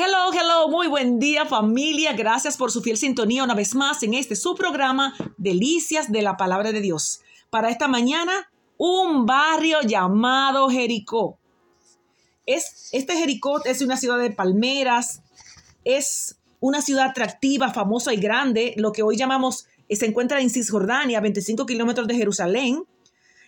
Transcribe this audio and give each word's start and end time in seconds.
Hello, 0.00 0.32
hello, 0.32 0.68
muy 0.68 0.86
buen 0.86 1.18
día 1.18 1.44
familia. 1.44 2.12
Gracias 2.12 2.56
por 2.56 2.70
su 2.70 2.82
fiel 2.82 2.96
sintonía 2.96 3.42
una 3.42 3.56
vez 3.56 3.74
más 3.74 4.00
en 4.04 4.14
este 4.14 4.36
su 4.36 4.54
programa 4.54 5.12
Delicias 5.38 6.12
de 6.12 6.22
la 6.22 6.36
Palabra 6.36 6.70
de 6.70 6.80
Dios. 6.80 7.22
Para 7.50 7.68
esta 7.68 7.88
mañana, 7.88 8.48
un 8.76 9.26
barrio 9.26 9.80
llamado 9.82 10.68
Jericó. 10.68 11.40
Es, 12.46 12.90
este 12.92 13.16
Jericó 13.16 13.64
es 13.64 13.82
una 13.82 13.96
ciudad 13.96 14.18
de 14.18 14.30
palmeras, 14.30 15.22
es 15.84 16.38
una 16.60 16.80
ciudad 16.80 17.06
atractiva, 17.06 17.72
famosa 17.74 18.14
y 18.14 18.18
grande, 18.18 18.74
lo 18.76 18.92
que 18.92 19.02
hoy 19.02 19.16
llamamos, 19.16 19.66
se 19.90 20.06
encuentra 20.06 20.40
en 20.40 20.50
Cisjordania, 20.50 21.20
25 21.20 21.66
kilómetros 21.66 22.06
de 22.06 22.14
Jerusalén. 22.14 22.84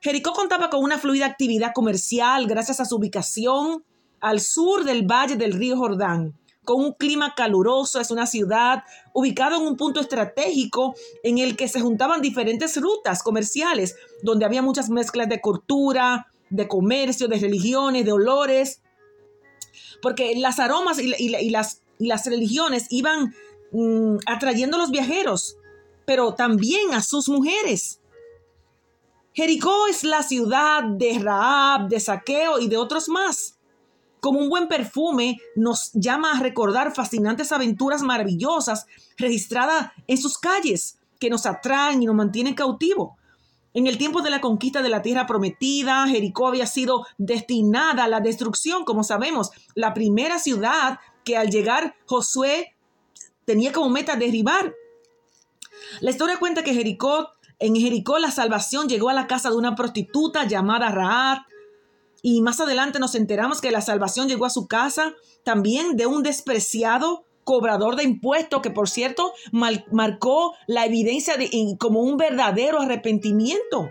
Jericó 0.00 0.32
contaba 0.32 0.70
con 0.70 0.84
una 0.84 0.98
fluida 0.98 1.26
actividad 1.26 1.72
comercial 1.74 2.46
gracias 2.46 2.78
a 2.78 2.84
su 2.84 2.94
ubicación 2.94 3.82
al 4.26 4.40
sur 4.40 4.82
del 4.82 5.06
valle 5.06 5.36
del 5.36 5.52
río 5.52 5.76
Jordán. 5.76 6.36
Con 6.64 6.82
un 6.82 6.92
clima 6.94 7.34
caluroso, 7.36 8.00
es 8.00 8.10
una 8.10 8.26
ciudad 8.26 8.82
ubicada 9.14 9.56
en 9.56 9.62
un 9.62 9.76
punto 9.76 10.00
estratégico 10.00 10.96
en 11.22 11.38
el 11.38 11.56
que 11.56 11.68
se 11.68 11.80
juntaban 11.80 12.20
diferentes 12.20 12.76
rutas 12.80 13.22
comerciales, 13.22 13.94
donde 14.24 14.44
había 14.44 14.62
muchas 14.62 14.90
mezclas 14.90 15.28
de 15.28 15.40
cultura, 15.40 16.26
de 16.50 16.66
comercio, 16.66 17.28
de 17.28 17.38
religiones, 17.38 18.04
de 18.04 18.10
olores, 18.10 18.82
porque 20.02 20.34
las 20.34 20.58
aromas 20.58 20.98
y, 20.98 21.28
las, 21.50 22.26
religiones 22.26 22.88
iban 22.90 23.32
mm, 23.70 24.16
atrayendo 24.26 24.76
a 24.76 24.80
los 24.80 24.90
viajeros, 24.90 25.56
pero 26.04 26.34
también 26.34 26.94
a 26.94 27.02
sus 27.02 27.28
mujeres. 27.28 28.00
Jericó 29.34 29.86
es 29.86 30.02
la 30.02 30.24
ciudad 30.24 30.82
de 30.82 31.16
Raab, 31.20 31.88
de 31.88 32.00
Saqueo 32.00 32.58
y 32.58 32.66
de 32.66 32.76
otros 32.76 33.08
más 33.08 33.55
como 34.26 34.40
un 34.40 34.48
buen 34.48 34.66
perfume, 34.66 35.40
nos 35.54 35.92
llama 35.92 36.32
a 36.32 36.40
recordar 36.40 36.92
fascinantes 36.92 37.52
aventuras 37.52 38.02
maravillosas 38.02 38.86
registradas 39.16 39.92
en 40.08 40.18
sus 40.18 40.36
calles, 40.36 40.98
que 41.20 41.30
nos 41.30 41.46
atraen 41.46 42.02
y 42.02 42.06
nos 42.06 42.16
mantienen 42.16 42.54
cautivos. 42.54 43.10
En 43.72 43.86
el 43.86 43.98
tiempo 43.98 44.22
de 44.22 44.30
la 44.30 44.40
conquista 44.40 44.82
de 44.82 44.88
la 44.88 45.00
tierra 45.00 45.28
prometida, 45.28 46.08
Jericó 46.08 46.48
había 46.48 46.66
sido 46.66 47.06
destinada 47.18 48.02
a 48.02 48.08
la 48.08 48.18
destrucción, 48.18 48.84
como 48.84 49.04
sabemos, 49.04 49.52
la 49.76 49.94
primera 49.94 50.40
ciudad 50.40 50.98
que 51.22 51.36
al 51.36 51.50
llegar 51.50 51.94
Josué 52.06 52.74
tenía 53.44 53.72
como 53.72 53.90
meta 53.90 54.16
derribar. 54.16 54.74
La 56.00 56.10
historia 56.10 56.40
cuenta 56.40 56.64
que 56.64 56.74
Jericó, 56.74 57.30
en 57.60 57.76
Jericó 57.76 58.18
la 58.18 58.32
salvación 58.32 58.88
llegó 58.88 59.08
a 59.08 59.14
la 59.14 59.28
casa 59.28 59.50
de 59.50 59.56
una 59.56 59.76
prostituta 59.76 60.48
llamada 60.48 60.90
Raab, 60.90 61.46
y 62.22 62.40
más 62.42 62.60
adelante 62.60 62.98
nos 62.98 63.14
enteramos 63.14 63.60
que 63.60 63.70
la 63.70 63.80
salvación 63.80 64.28
llegó 64.28 64.46
a 64.46 64.50
su 64.50 64.66
casa 64.66 65.14
también 65.44 65.96
de 65.96 66.06
un 66.06 66.22
despreciado 66.22 67.24
cobrador 67.44 67.94
de 67.94 68.02
impuestos 68.02 68.60
que 68.60 68.70
por 68.70 68.88
cierto 68.88 69.32
marcó 69.52 70.54
la 70.66 70.84
evidencia 70.84 71.36
de, 71.36 71.48
como 71.78 72.00
un 72.00 72.16
verdadero 72.16 72.80
arrepentimiento. 72.80 73.90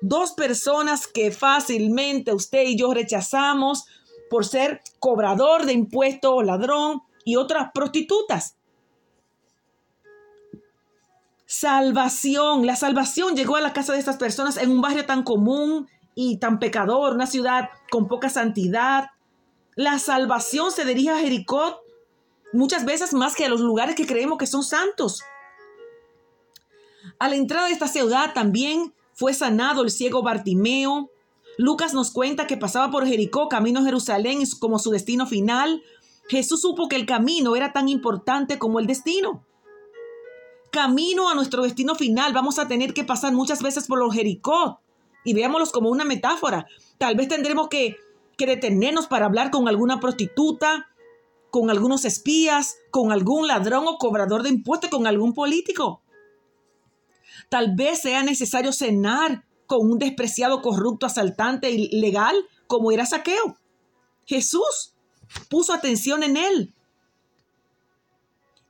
Dos 0.00 0.32
personas 0.32 1.06
que 1.06 1.30
fácilmente 1.30 2.32
usted 2.32 2.62
y 2.62 2.78
yo 2.78 2.94
rechazamos 2.94 3.84
por 4.30 4.46
ser 4.46 4.80
cobrador 4.98 5.66
de 5.66 5.74
impuestos 5.74 6.32
o 6.32 6.42
ladrón 6.42 7.02
y 7.24 7.36
otras 7.36 7.70
prostitutas. 7.74 8.56
Salvación. 11.44 12.66
La 12.66 12.76
salvación 12.76 13.34
llegó 13.34 13.56
a 13.56 13.60
la 13.60 13.72
casa 13.72 13.92
de 13.92 13.98
estas 13.98 14.16
personas 14.16 14.56
en 14.56 14.70
un 14.70 14.80
barrio 14.80 15.04
tan 15.04 15.22
común 15.22 15.88
y 16.20 16.38
tan 16.38 16.58
pecador, 16.58 17.14
una 17.14 17.28
ciudad 17.28 17.70
con 17.92 18.08
poca 18.08 18.28
santidad. 18.28 19.10
La 19.76 20.00
salvación 20.00 20.72
se 20.72 20.84
dirige 20.84 21.10
a 21.10 21.18
Jericó 21.20 21.80
muchas 22.52 22.84
veces 22.84 23.14
más 23.14 23.36
que 23.36 23.44
a 23.44 23.48
los 23.48 23.60
lugares 23.60 23.94
que 23.94 24.04
creemos 24.04 24.36
que 24.36 24.48
son 24.48 24.64
santos. 24.64 25.22
A 27.20 27.28
la 27.28 27.36
entrada 27.36 27.68
de 27.68 27.72
esta 27.72 27.86
ciudad 27.86 28.34
también 28.34 28.92
fue 29.14 29.32
sanado 29.32 29.84
el 29.84 29.92
ciego 29.92 30.24
Bartimeo. 30.24 31.08
Lucas 31.56 31.94
nos 31.94 32.10
cuenta 32.10 32.48
que 32.48 32.56
pasaba 32.56 32.90
por 32.90 33.06
Jericó, 33.06 33.48
camino 33.48 33.78
a 33.78 33.84
Jerusalén 33.84 34.42
como 34.58 34.80
su 34.80 34.90
destino 34.90 35.24
final. 35.24 35.84
Jesús 36.28 36.62
supo 36.62 36.88
que 36.88 36.96
el 36.96 37.06
camino 37.06 37.54
era 37.54 37.72
tan 37.72 37.88
importante 37.88 38.58
como 38.58 38.80
el 38.80 38.88
destino. 38.88 39.46
Camino 40.72 41.30
a 41.30 41.36
nuestro 41.36 41.62
destino 41.62 41.94
final 41.94 42.32
vamos 42.32 42.58
a 42.58 42.66
tener 42.66 42.92
que 42.92 43.04
pasar 43.04 43.32
muchas 43.32 43.62
veces 43.62 43.86
por 43.86 44.00
los 44.00 44.12
Jericó 44.12 44.80
y 45.28 45.34
veámoslos 45.34 45.72
como 45.72 45.90
una 45.90 46.06
metáfora. 46.06 46.66
Tal 46.96 47.14
vez 47.14 47.28
tendremos 47.28 47.68
que, 47.68 47.98
que 48.38 48.46
detenernos 48.46 49.08
para 49.08 49.26
hablar 49.26 49.50
con 49.50 49.68
alguna 49.68 50.00
prostituta, 50.00 50.88
con 51.50 51.68
algunos 51.68 52.06
espías, 52.06 52.78
con 52.90 53.12
algún 53.12 53.46
ladrón 53.46 53.84
o 53.86 53.98
cobrador 53.98 54.42
de 54.42 54.48
impuestos, 54.48 54.88
con 54.88 55.06
algún 55.06 55.34
político. 55.34 56.00
Tal 57.50 57.74
vez 57.76 58.00
sea 58.00 58.22
necesario 58.22 58.72
cenar 58.72 59.44
con 59.66 59.80
un 59.90 59.98
despreciado, 59.98 60.62
corrupto, 60.62 61.04
asaltante 61.04 61.70
ilegal 61.70 62.34
como 62.66 62.90
era 62.90 63.04
Saqueo. 63.04 63.58
Jesús 64.24 64.94
puso 65.50 65.74
atención 65.74 66.22
en 66.22 66.38
él. 66.38 66.74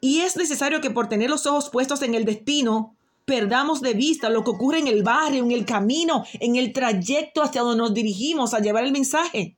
Y 0.00 0.22
es 0.22 0.36
necesario 0.36 0.80
que 0.80 0.90
por 0.90 1.08
tener 1.08 1.30
los 1.30 1.46
ojos 1.46 1.70
puestos 1.70 2.02
en 2.02 2.16
el 2.16 2.24
destino, 2.24 2.96
perdamos 3.28 3.82
de 3.82 3.92
vista 3.92 4.30
lo 4.30 4.42
que 4.42 4.50
ocurre 4.50 4.78
en 4.78 4.88
el 4.88 5.02
barrio, 5.02 5.44
en 5.44 5.52
el 5.52 5.66
camino, 5.66 6.24
en 6.40 6.56
el 6.56 6.72
trayecto 6.72 7.42
hacia 7.42 7.60
donde 7.60 7.76
nos 7.76 7.92
dirigimos 7.92 8.54
a 8.54 8.60
llevar 8.60 8.84
el 8.84 8.90
mensaje. 8.90 9.54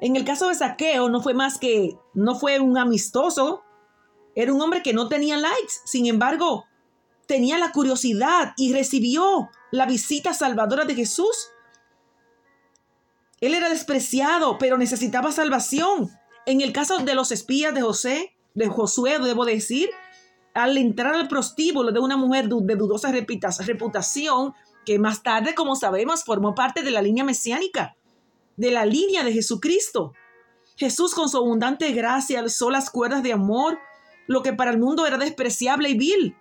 En 0.00 0.14
el 0.14 0.24
caso 0.24 0.48
de 0.48 0.54
Saqueo 0.54 1.08
no 1.08 1.20
fue 1.20 1.34
más 1.34 1.58
que, 1.58 1.98
no 2.14 2.38
fue 2.38 2.60
un 2.60 2.78
amistoso, 2.78 3.64
era 4.36 4.52
un 4.52 4.62
hombre 4.62 4.82
que 4.82 4.92
no 4.92 5.08
tenía 5.08 5.36
likes, 5.36 5.74
sin 5.84 6.06
embargo, 6.06 6.64
tenía 7.26 7.58
la 7.58 7.72
curiosidad 7.72 8.54
y 8.56 8.72
recibió 8.72 9.50
la 9.72 9.86
visita 9.86 10.32
salvadora 10.32 10.84
de 10.84 10.94
Jesús. 10.94 11.48
Él 13.40 13.54
era 13.54 13.68
despreciado, 13.68 14.58
pero 14.58 14.78
necesitaba 14.78 15.32
salvación. 15.32 16.12
En 16.46 16.60
el 16.60 16.72
caso 16.72 16.98
de 16.98 17.14
los 17.16 17.32
espías 17.32 17.74
de 17.74 17.82
José, 17.82 18.36
de 18.54 18.68
Josué, 18.68 19.18
debo 19.18 19.44
decir, 19.44 19.90
al 20.56 20.78
entrar 20.78 21.14
al 21.14 21.28
prostíbulo 21.28 21.92
de 21.92 22.00
una 22.00 22.16
mujer 22.16 22.48
de 22.48 22.76
dudosa 22.76 23.12
reputación, 23.12 24.54
que 24.86 24.98
más 24.98 25.22
tarde, 25.22 25.54
como 25.54 25.76
sabemos, 25.76 26.24
formó 26.24 26.54
parte 26.54 26.82
de 26.82 26.90
la 26.90 27.02
línea 27.02 27.24
mesiánica, 27.24 27.96
de 28.56 28.70
la 28.70 28.86
línea 28.86 29.22
de 29.22 29.32
Jesucristo. 29.32 30.12
Jesús 30.76 31.14
con 31.14 31.28
su 31.28 31.36
abundante 31.36 31.92
gracia 31.92 32.40
alzó 32.40 32.70
las 32.70 32.90
cuerdas 32.90 33.22
de 33.22 33.34
amor, 33.34 33.78
lo 34.26 34.42
que 34.42 34.54
para 34.54 34.70
el 34.70 34.78
mundo 34.78 35.06
era 35.06 35.18
despreciable 35.18 35.90
y 35.90 35.98
vil. 35.98 36.36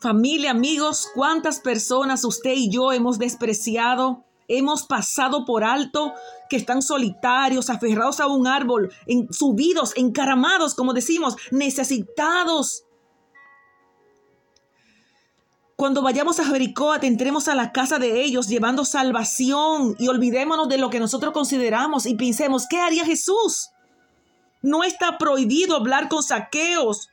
Familia, 0.00 0.50
amigos, 0.50 1.08
¿cuántas 1.14 1.60
personas 1.60 2.24
usted 2.24 2.54
y 2.56 2.68
yo 2.68 2.92
hemos 2.92 3.20
despreciado? 3.20 4.24
Hemos 4.48 4.84
pasado 4.84 5.44
por 5.44 5.64
alto, 5.64 6.12
que 6.48 6.56
están 6.56 6.82
solitarios, 6.82 7.70
aferrados 7.70 8.20
a 8.20 8.26
un 8.26 8.46
árbol, 8.46 8.92
en, 9.06 9.32
subidos, 9.32 9.92
encaramados, 9.96 10.74
como 10.74 10.92
decimos, 10.92 11.36
necesitados. 11.50 12.84
Cuando 15.76 16.02
vayamos 16.02 16.38
a 16.38 16.44
Jericó, 16.44 16.92
atentremos 16.92 17.48
a 17.48 17.54
la 17.54 17.72
casa 17.72 17.98
de 17.98 18.22
ellos 18.22 18.46
llevando 18.46 18.84
salvación 18.84 19.96
y 19.98 20.08
olvidémonos 20.08 20.68
de 20.68 20.78
lo 20.78 20.90
que 20.90 21.00
nosotros 21.00 21.32
consideramos 21.32 22.06
y 22.06 22.14
pensemos, 22.14 22.66
¿qué 22.68 22.78
haría 22.78 23.04
Jesús? 23.04 23.70
No 24.60 24.84
está 24.84 25.18
prohibido 25.18 25.74
hablar 25.74 26.08
con 26.08 26.22
saqueos, 26.22 27.08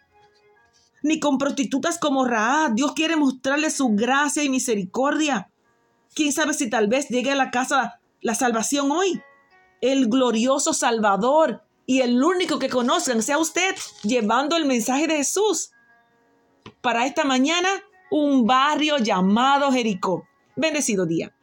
ni 1.02 1.20
con 1.20 1.38
prostitutas 1.38 1.98
como 1.98 2.26
Raad. 2.26 2.72
Dios 2.72 2.92
quiere 2.94 3.16
mostrarle 3.16 3.72
su 3.72 3.90
gracia 3.96 4.44
y 4.44 4.50
misericordia. 4.50 5.50
¿Quién 6.14 6.34
sabe 6.34 6.54
si 6.54 6.70
tal 6.70 6.88
vez 6.88 7.08
llegue 7.10 7.32
a 7.32 7.36
la 7.36 7.52
casa 7.52 8.00
la 8.22 8.36
salvación 8.36 8.92
hoy? 8.92 9.22
El 9.82 10.10
glorioso 10.10 10.74
Salvador 10.74 11.64
y 11.86 12.02
el 12.02 12.24
único 12.24 12.60
que 12.60 12.70
conocen 12.70 13.24
sea 13.24 13.38
usted 13.38 13.76
llevando 14.04 14.58
el 14.58 14.66
mensaje 14.66 15.08
de 15.08 15.18
Jesús. 15.18 15.72
Para 16.82 17.06
esta 17.06 17.24
mañana, 17.24 17.70
un 18.12 18.46
barrio 18.46 18.98
llamado 18.98 19.72
Jericó. 19.72 20.28
Bendecido 20.56 21.06
día. 21.06 21.34